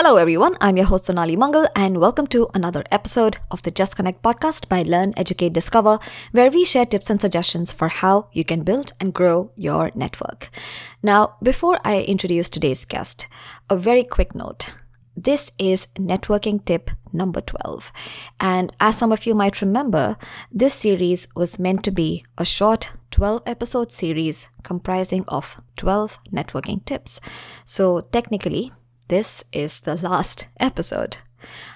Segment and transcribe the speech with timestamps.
[0.00, 0.56] Hello, everyone.
[0.60, 4.68] I'm your host, Sonali Mangal, and welcome to another episode of the Just Connect podcast
[4.68, 5.98] by Learn, Educate, Discover,
[6.30, 10.50] where we share tips and suggestions for how you can build and grow your network.
[11.02, 13.26] Now, before I introduce today's guest,
[13.68, 14.72] a very quick note.
[15.16, 17.90] This is networking tip number 12.
[18.38, 20.16] And as some of you might remember,
[20.52, 26.84] this series was meant to be a short 12 episode series comprising of 12 networking
[26.84, 27.20] tips.
[27.64, 28.70] So technically,
[29.08, 31.18] this is the last episode.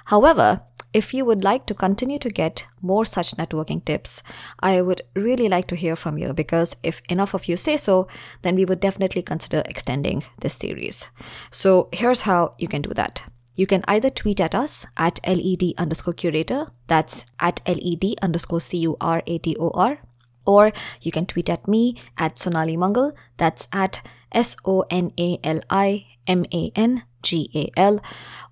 [0.07, 4.23] However, if you would like to continue to get more such networking tips,
[4.61, 8.09] I would really like to hear from you because if enough of you say so,
[8.43, 11.09] then we would definitely consider extending this series.
[11.51, 13.23] So here's how you can do that.
[13.55, 18.79] You can either tweet at us at LED underscore curator, that's at LED underscore C
[18.79, 19.99] U R A T O R,
[20.47, 25.39] or you can tweet at me at Sonali Mangal, that's at S O N A
[25.45, 28.01] L I M A N G A L,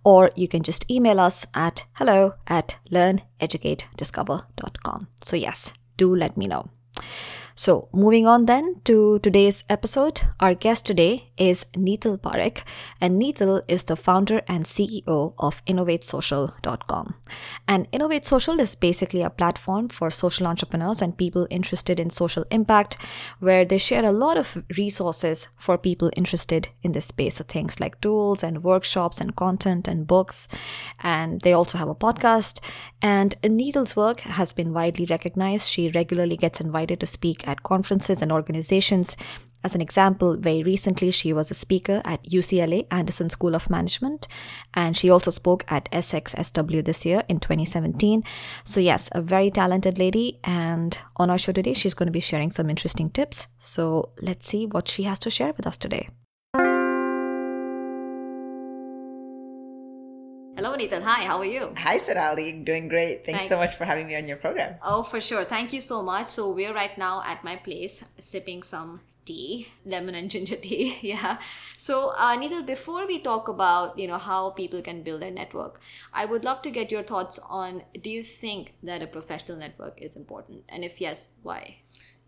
[0.05, 5.09] or you can just email us at hello at learneducatediscover.com.
[5.23, 6.69] So, yes, do let me know.
[7.55, 12.63] So, moving on then to today's episode, our guest today is Neetal Parekh,
[13.01, 17.15] and Neetal is the founder and CEO of InnovateSocial.com.
[17.69, 22.45] And Innovate Social is basically a platform for social entrepreneurs and people interested in social
[22.51, 22.97] impact,
[23.41, 27.37] where they share a lot of resources for people interested in this space.
[27.37, 30.49] So, things like tools and workshops and content and books.
[31.01, 32.61] And they also have a podcast.
[33.03, 35.71] And Neetal's work has been widely recognized.
[35.71, 39.17] She regularly gets invited to speak at conferences and organizations.
[39.63, 44.27] As an example, very recently she was a speaker at UCLA Anderson School of Management,
[44.73, 48.25] and she also spoke at SXSW this year in 2017.
[48.65, 50.39] So, yes, a very talented lady.
[50.45, 53.49] And on our show today, she's going to be sharing some interesting tips.
[53.59, 56.09] So, let's see what she has to share with us today.
[60.61, 61.03] Hello, Neetal.
[61.05, 61.73] Hi, how are you?
[61.75, 62.53] Hi, Sonali.
[62.53, 63.25] Doing great.
[63.25, 64.75] Thanks Thank so much for having me on your program.
[64.85, 65.43] Oh, for sure.
[65.43, 66.27] Thank you so much.
[66.27, 70.99] So, we're right now at my place sipping some tea, lemon and ginger tea.
[71.01, 71.39] yeah.
[71.79, 75.81] So, uh, Neetal, before we talk about you know how people can build their network,
[76.13, 80.03] I would love to get your thoughts on: Do you think that a professional network
[80.03, 81.77] is important, and if yes, why?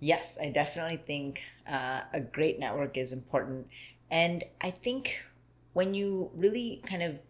[0.01, 3.67] Yes, I definitely think uh, a great network is important,
[4.11, 5.23] and I think
[5.75, 7.21] when you really kind of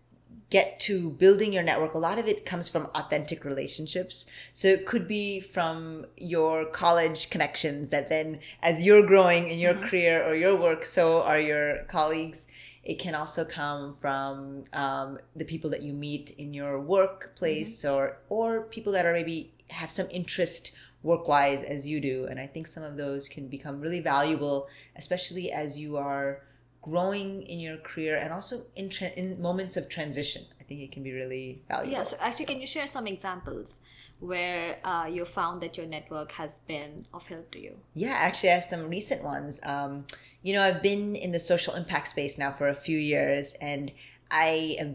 [0.51, 4.31] get to building your network, a lot of it comes from authentic relationships.
[4.53, 9.75] So it could be from your college connections that then, as you're growing in your
[9.75, 9.87] mm-hmm.
[9.87, 12.49] career or your work, so are your colleagues.
[12.85, 17.95] It can also come from um, the people that you meet in your workplace mm-hmm.
[17.95, 20.73] or or people that are maybe have some interest
[21.03, 22.27] work wise as you do.
[22.27, 26.43] And I think some of those can become really valuable, especially as you are
[26.83, 30.91] growing in your career and also in tra- in moments of transition i think it
[30.93, 32.53] can be really valuable yeah so actually so.
[32.53, 33.81] can you share some examples
[34.19, 38.51] where uh, you found that your network has been of help to you yeah actually
[38.51, 40.05] i have some recent ones um,
[40.43, 43.93] you know i've been in the social impact space now for a few years and
[44.35, 44.95] I have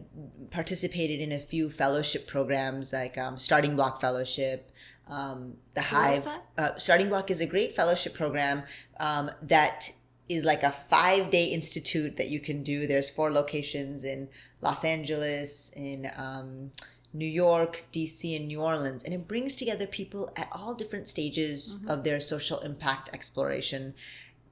[0.49, 4.71] participated in a few fellowship programs like um, StartingBloc Fellowship,
[5.07, 6.27] um, the Hive.
[6.57, 8.63] Uh, StartingBloc is a great fellowship program
[8.99, 9.91] um, that
[10.29, 12.87] is like a five day institute that you can do.
[12.87, 14.29] There's four locations in
[14.61, 16.71] Los Angeles, in um,
[17.13, 19.03] New York, DC, and New Orleans.
[19.03, 21.91] And it brings together people at all different stages mm-hmm.
[21.91, 23.93] of their social impact exploration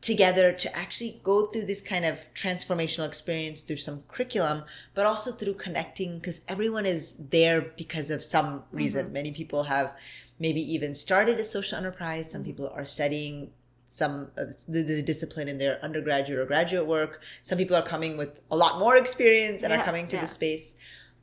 [0.01, 5.31] together to actually go through this kind of transformational experience through some curriculum, but also
[5.31, 9.05] through connecting because everyone is there because of some reason.
[9.05, 9.13] Mm-hmm.
[9.13, 9.97] Many people have
[10.39, 12.31] maybe even started a social enterprise.
[12.31, 12.51] Some mm-hmm.
[12.51, 13.49] people are studying
[13.95, 17.21] some uh, the, the, discipline in their undergraduate or graduate work.
[17.41, 20.21] Some people are coming with a lot more experience and yeah, are coming to yeah.
[20.21, 20.75] the space.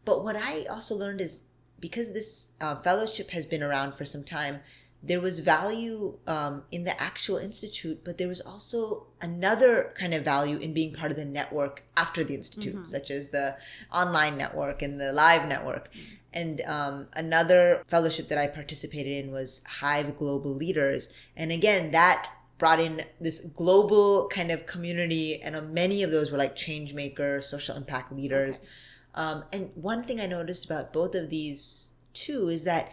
[0.04, 1.42] But what I also learned is
[1.80, 4.60] because this uh, fellowship has been around for some time,
[5.02, 10.24] there was value um, in the actual institute, but there was also another kind of
[10.24, 12.84] value in being part of the network after the institute, mm-hmm.
[12.84, 13.56] such as the
[13.92, 15.92] online network and the live network.
[15.92, 16.14] Mm-hmm.
[16.34, 21.12] And um, another fellowship that I participated in was Hive Global Leaders.
[21.36, 22.30] And again, that
[22.62, 26.94] brought in this global kind of community, and uh, many of those were like change
[26.94, 28.58] makers, social impact leaders.
[28.58, 28.68] Okay.
[29.14, 32.92] Um, and one thing I noticed about both of these two is that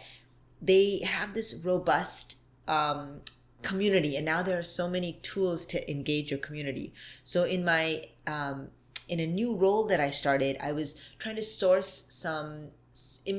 [0.60, 3.20] they have this robust um,
[3.62, 6.92] community, and now there are so many tools to engage your community.
[7.22, 8.70] So in my um,
[9.08, 12.70] in a new role that I started, I was trying to source some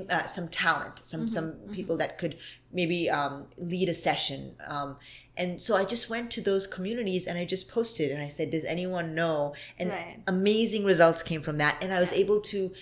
[0.09, 1.73] uh, some talent, some mm-hmm, some mm-hmm.
[1.73, 2.37] people that could
[2.71, 4.55] maybe um, lead a session.
[4.69, 4.95] Um,
[5.37, 8.51] and so I just went to those communities and I just posted and I said,
[8.51, 10.19] "Does anyone know?" And right.
[10.27, 11.77] amazing results came from that.
[11.81, 12.73] And I was able to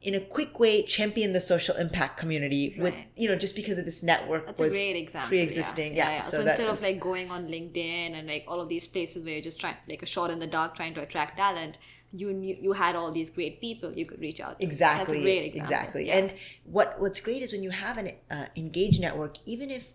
[0.00, 3.84] in a quick way champion the social impact community with you know just because of
[3.84, 5.28] this network That's was a great example.
[5.28, 6.14] pre-existing Yeah, yeah, yeah.
[6.16, 6.20] yeah.
[6.20, 9.24] So, so, instead was- of like going on LinkedIn and like all of these places
[9.24, 11.78] where you're just trying like a shot in the dark trying to attract talent,
[12.12, 14.64] you knew you had all these great people you could reach out to.
[14.64, 15.64] exactly That's a great example.
[15.74, 16.18] exactly Yeah.
[16.18, 16.32] and
[16.64, 19.94] what what's great is when you have an uh, engaged network even if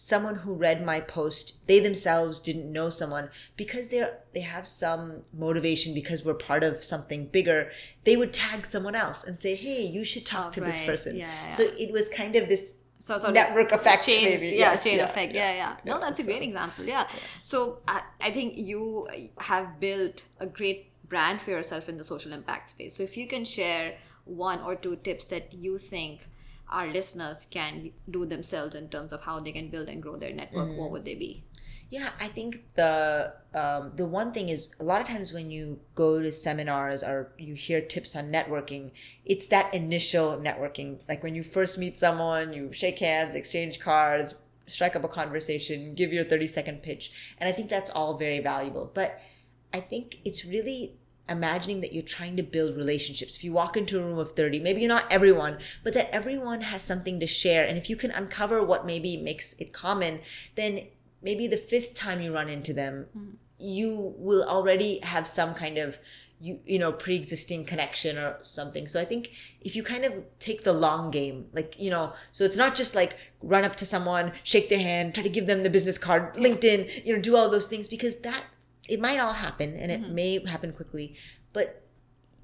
[0.00, 5.22] someone who read my post they themselves didn't know someone because they're they have some
[5.46, 7.60] motivation because we're part of something bigger
[8.04, 11.16] they would tag someone else and say hey you should talk Oh, to this person.
[11.16, 12.64] Yeah, yeah, so it was kind of this
[13.00, 14.46] so sort of network effect chain, maybe.
[14.48, 15.34] yeah Yes, chain yeah, effect.
[15.34, 15.52] yeah.
[15.62, 16.84] Yeah, no Yeah, that's a great example.
[16.84, 17.04] Yeah,
[17.42, 17.56] so
[17.88, 18.82] I, I think you
[19.50, 22.92] have built a great brand for yourself in the social impact space.
[22.96, 23.86] So if you can share
[24.24, 26.28] one or two tips that you think
[26.70, 30.32] our listeners can do themselves in terms of how they can build and grow their
[30.34, 30.76] network Mm.
[30.76, 31.42] what would they be
[31.90, 35.80] Yeah, I think the um, the one thing is a lot of times when you
[35.94, 38.90] go to seminars or you hear tips on networking,
[39.24, 41.00] it's that initial networking.
[41.08, 44.34] Like when you first meet someone, you shake hands, exchange cards,
[44.66, 47.34] strike up a conversation, give your 30 second pitch.
[47.38, 48.90] And I think that's all very valuable.
[48.92, 49.18] But
[49.72, 50.97] I think it's really
[51.28, 53.36] imagining that you're trying to build relationships.
[53.36, 56.62] If you walk into a room of 30, maybe you're not everyone, but that everyone
[56.62, 57.66] has something to share.
[57.66, 60.20] And if you can uncover what maybe makes it common,
[60.54, 60.86] then
[61.22, 63.32] maybe the fifth time you run into them, mm.
[63.58, 65.98] you will already have some kind of
[66.40, 70.62] you you know pre-existing connection or something so i think if you kind of take
[70.62, 74.32] the long game like you know so it's not just like run up to someone
[74.42, 77.50] shake their hand try to give them the business card linkedin you know do all
[77.50, 78.44] those things because that
[78.88, 80.14] it might all happen and it mm-hmm.
[80.14, 81.14] may happen quickly
[81.52, 81.82] but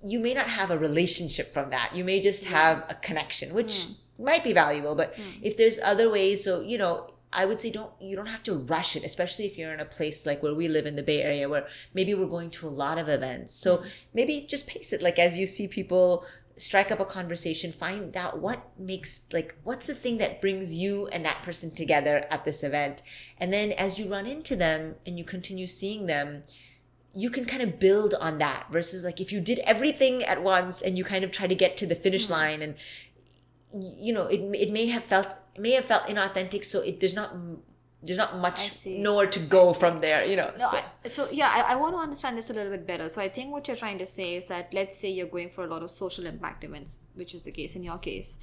[0.04, 1.94] you may not have a relationship from that.
[1.94, 3.94] You may just have a connection which mm.
[4.18, 5.22] might be valuable but mm.
[5.42, 8.54] if there's other ways so you know I would say don't you don't have to
[8.54, 11.20] rush it, especially if you're in a place like where we live in the Bay
[11.20, 13.54] Area where maybe we're going to a lot of events.
[13.56, 13.88] So mm-hmm.
[14.14, 16.24] maybe just pace it like as you see people
[16.56, 21.06] strike up a conversation, find out what makes like what's the thing that brings you
[21.08, 23.02] and that person together at this event.
[23.38, 26.42] And then as you run into them and you continue seeing them,
[27.14, 30.82] you can kind of build on that versus like if you did everything at once
[30.82, 32.32] and you kind of try to get to the finish hmm.
[32.32, 32.74] line and
[33.72, 37.34] you know it, it may have felt may have felt inauthentic so it there's not
[38.04, 40.76] there's not much nowhere to go from there you know No, so.
[40.76, 43.08] I, so yeah, I, I want to understand this a little bit better.
[43.08, 45.64] So I think what you're trying to say is that let's say you're going for
[45.64, 48.38] a lot of social impact events, which is the case in your case,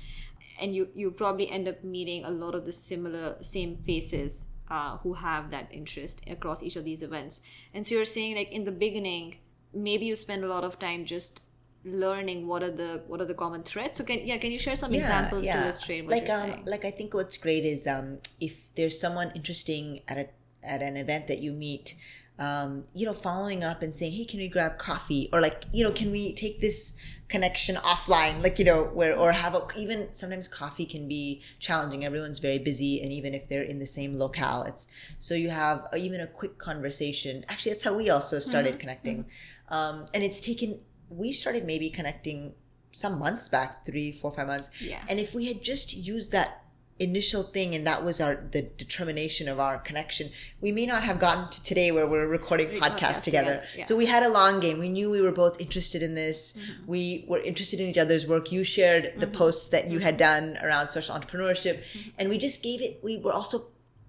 [0.59, 4.97] and you you probably end up meeting a lot of the similar same faces uh,
[4.97, 7.41] who have that interest across each of these events.
[7.73, 9.37] And so you're saying like in the beginning,
[9.73, 11.41] maybe you spend a lot of time just
[11.83, 13.97] learning what are the what are the common threads.
[13.97, 16.63] So can yeah, can you share some examples to illustrate like um saying?
[16.67, 20.27] like i think what's great is um if there's someone interesting at a
[20.63, 21.95] at an event that you meet
[22.37, 25.29] um you know following up and saying hey can we grab coffee?
[25.33, 26.95] Or like you know can we take this
[27.29, 28.43] connection offline?
[28.43, 32.05] Like you know where or have a even sometimes coffee can be challenging.
[32.05, 34.87] Everyone's very busy and even if they're in the same locale it's
[35.17, 37.43] so you have a, even a quick conversation.
[37.49, 39.25] Actually that's how we also started connecting.
[39.69, 40.79] Um and it's taken
[41.11, 42.53] we started maybe connecting
[42.91, 44.69] some months back three four five months.
[44.81, 45.03] Yeah.
[45.09, 46.57] and if we had just used that
[46.99, 50.29] initial thing and that was our the determination of our connection
[50.59, 53.65] we may not have gotten to today where we're recording We podcasts podcast together, together,
[53.77, 53.85] yeah.
[53.85, 54.77] so we had a long game.
[54.77, 56.53] We knew we were both interested in this.
[56.53, 56.85] Mm-hmm.
[56.91, 58.51] we were interested in each other's work.
[58.51, 60.05] You shared the posts that you Mm-hmm.
[60.05, 61.75] had done around social entrepreneurship.
[62.19, 63.57] And we just gave it we were also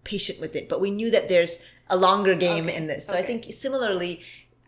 [0.04, 1.54] patient with it but we knew that there's
[1.88, 3.06] a longer game Okay, in this.
[3.06, 4.20] So i think similarly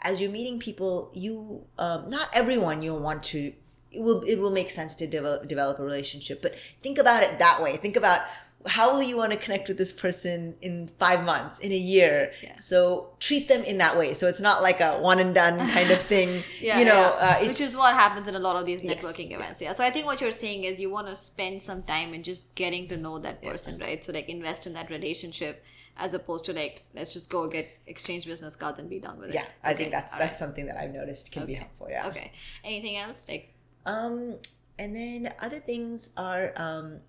[0.04, 3.52] as you're meeting people you um, not everyone you'll want to
[3.90, 7.38] it will it will make sense to develop develop a relationship but think about it
[7.38, 8.20] that way think about
[8.66, 12.32] how will you want to connect with this person in five months in a year
[12.42, 12.56] Yeah.
[12.56, 15.90] so treat them in that way so it's not like a one and done kind
[15.90, 17.38] of thing yeah, you know yeah.
[17.42, 19.37] uh, which is what happens in a lot of these networking yeah.
[19.37, 19.61] events.
[19.61, 19.73] Yeah.
[19.73, 22.54] So I think what you're saying is you want to spend some time in just
[22.54, 24.02] getting to know that person, right?
[24.02, 25.62] So like invest in that relationship
[25.96, 29.28] as opposed to like let's just go get exchange business cards and be done with
[29.30, 29.34] it.
[29.36, 30.36] yeah i Okay, think that's all that's right.
[30.36, 32.32] something that i've noticed can be helpful yeah Okay.
[32.64, 33.26] Anything else?
[33.28, 33.54] Like
[33.86, 34.38] Um,
[34.78, 37.00] and then other things are, um,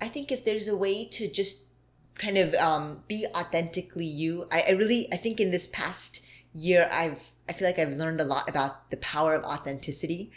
[0.00, 1.66] I think if there's a way to just
[2.14, 6.88] kind of um, be authentically you, I, I really, I think in this past year,
[6.92, 10.30] I've, I feel like I've learned a lot about the power of authenticity.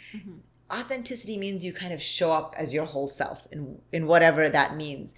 [0.72, 4.76] Authenticity means you kind of show up as your whole self in, in whatever that
[4.76, 5.14] means.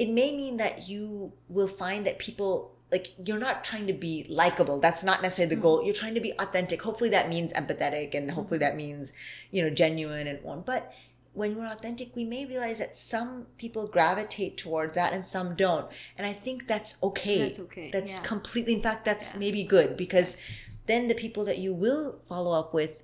[0.00, 4.26] It may mean that you will find that people like you're not trying to be
[4.28, 4.80] likable.
[4.80, 5.62] That's not necessarily the mm-hmm.
[5.62, 5.84] goal.
[5.84, 6.80] You're trying to be authentic.
[6.82, 8.76] Hopefully that means empathetic and hopefully mm-hmm.
[8.76, 9.12] that means
[9.50, 10.92] you know genuine and one but
[11.32, 15.86] when we're authentic we may realize that some people gravitate towards that and some don't.
[16.16, 17.38] And i think that's okay.
[17.48, 18.22] That's okay, that's yeah.
[18.22, 19.40] completely in fact that's Yeah.
[19.40, 20.38] maybe good because
[20.86, 22.99] then the people that you will follow up with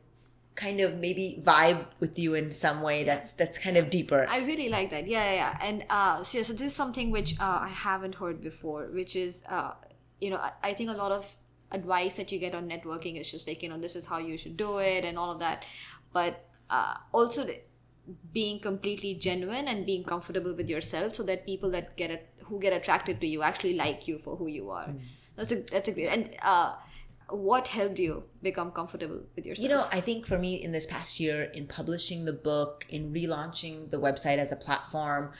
[0.57, 4.27] kind of maybe vibe with you in some way that's that's kind of deeper.
[4.29, 5.07] I really like that.
[5.07, 5.59] Yeah, yeah, yeah.
[5.61, 9.17] And uh, so, yeah, so this is something which uh, I haven't heard before, which
[9.17, 9.73] is, uh,
[10.19, 11.37] you know, I, I think a lot of
[11.73, 14.39] advice that you get on networking is just like, you know, this is how you
[14.39, 15.65] should do it and all of that.
[16.13, 17.61] But uh, also the,
[18.33, 22.59] being completely genuine and being comfortable with yourself so that people that get it, who
[22.61, 24.87] get attracted to you actually like you for who you are.
[24.87, 25.01] Mm.
[25.37, 26.77] That's a, that's a great, and, uh,
[27.29, 29.63] what helped you become comfortable with yourself?
[29.63, 33.13] You know, I think for me in this past year, in publishing the book, in
[33.13, 35.33] relaunching the website as a platform,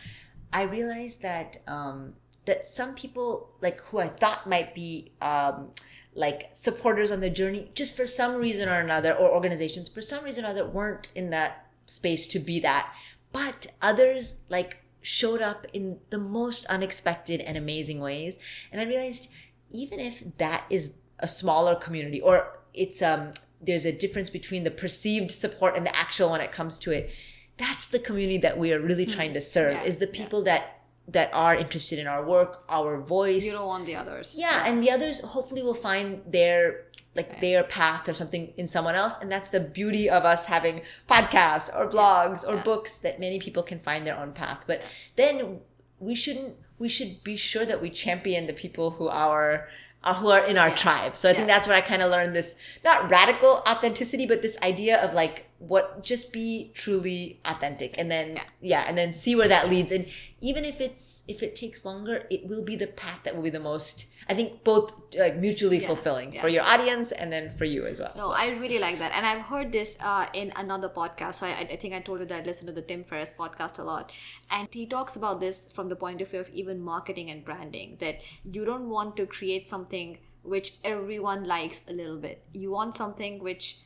[0.53, 2.15] I realized that um,
[2.47, 5.71] that some people like who I thought might be um,
[6.15, 10.25] like supporters on the journey, just for some reason or another, or organizations for some
[10.25, 12.93] reason or other weren't in that space to be that,
[13.33, 18.41] but others like showed up in the most unexpected and amazing ways,
[18.73, 19.31] and I realized
[19.71, 24.71] even if that is a smaller community or it's um there's a difference between the
[24.71, 27.11] perceived support and the actual when it comes to it.
[27.57, 29.13] That's the community that we are really hmm.
[29.13, 30.59] trying to serve yeah, is the people yeah.
[30.59, 30.73] that
[31.09, 33.45] that are interested in our work our voice.
[33.45, 34.35] You don't want the others.
[34.37, 34.71] Yeah, yeah.
[34.71, 36.83] and the others hopefully will find their
[37.15, 40.83] like their path or something in someone else and that's the beauty of us having
[41.09, 44.65] podcasts or blogs or books that many people can find their own path.
[44.67, 44.83] But
[45.17, 45.61] then
[45.99, 49.69] we shouldn't we should be sure that we champion the people who are
[50.07, 50.75] uh, who are in our yeah.
[50.75, 51.17] tribe.
[51.17, 51.37] So I yeah.
[51.37, 55.13] think that's where I kind of learned this not radical authenticity, but this idea of
[55.13, 58.43] like what just be truly authentic and then yeah.
[58.61, 58.85] yeah.
[58.87, 60.07] and then see where that leads and
[60.43, 63.51] even if it's if it takes longer it will be the path that will be
[63.51, 65.87] the most i think both like mutually yeah.
[65.87, 66.43] fulfilling yeah.
[66.43, 68.33] for your audience and then for you as well no so.
[68.33, 71.77] i really like that and i've heard this uh, in another podcast so I, I
[71.77, 74.13] think i told you that i listen to the tim ferriss podcast a lot
[74.51, 77.97] and he talks about this from the point of view of even marketing and branding
[78.01, 82.95] that you don't want to create something which everyone likes a little bit you want
[82.95, 83.79] something which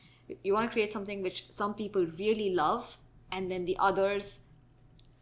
[0.43, 2.97] you want to create something which some people really love
[3.31, 4.45] and then the others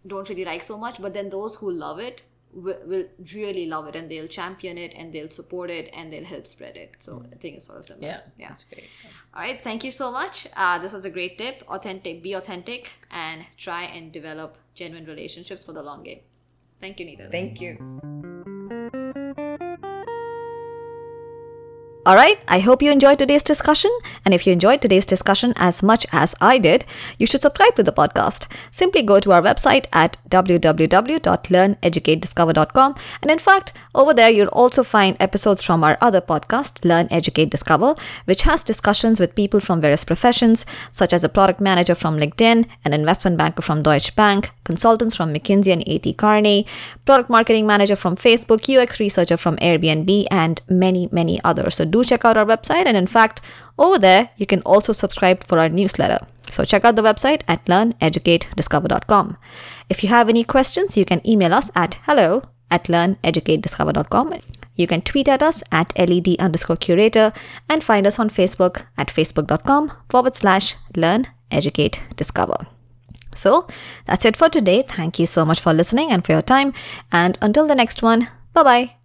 [0.07, 2.21] don't really like so much but then those who love it
[2.53, 6.25] will, will really love it and they'll champion it and they'll support it and they'll
[6.25, 6.95] help spread it.
[6.99, 7.33] So mm.
[7.33, 8.07] i think it's sort of similar.
[8.07, 8.49] Yeah yeah.
[8.49, 8.89] that's great.
[9.33, 10.47] All right thank you so much.
[10.55, 11.63] Uh, this was a great tip.
[11.67, 16.21] Authentic be authentic and try and develop genuine relationships for the long game.
[16.79, 17.31] Thank you Neetal.
[17.31, 18.18] thank you
[22.07, 23.91] Alright, I hope you enjoyed today's discussion.
[24.23, 26.85] And if you enjoyed today's discussion as much as I did,
[27.17, 28.47] you should subscribe to the podcast.
[28.71, 32.95] Simply go to our website at www.learneducatediscover.com.
[33.21, 37.49] And in fact, over there, you'll also find episodes from our other podcast, Learn, Educate,
[37.49, 42.17] Discover, which has discussions with people from various professions, such as a product manager from
[42.17, 46.65] LinkedIn, an investment banker from Deutsche Bank, consultants from McKinsey and AT Kearney,
[47.05, 50.09] product marketing manager from Facebook, UX researcher from Airbnb,
[50.43, 51.75] and many, many others.
[51.75, 52.85] So do do check out our website.
[52.85, 53.41] And in fact,
[53.77, 56.19] over there, you can also subscribe for our newsletter.
[56.49, 59.37] So check out the website at learneducatediscover.com.
[59.89, 64.33] If you have any questions, you can email us at hello at learneducatediscover.com.
[64.75, 67.33] You can tweet at us at LED underscore curator
[67.67, 72.78] and find us on Facebook at facebook.com forward slash learn, educate, discover.
[73.35, 73.67] So
[74.05, 74.81] that's it for today.
[74.81, 76.73] Thank you so much for listening and for your time.
[77.11, 78.98] And until the next one, bye bye.